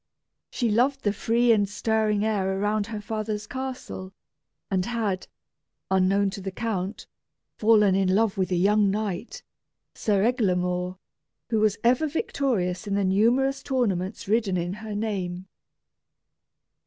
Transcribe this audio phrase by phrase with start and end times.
[0.49, 4.13] She loved the free and stirring air around her father's castle,
[4.71, 5.27] and had,
[5.91, 7.05] unknown to the count,
[7.59, 9.43] fallen in love with a young knight,
[9.93, 10.97] Sir Eglamour,
[11.51, 15.45] who was ever victorious in the numerous tournaments ridden in her name.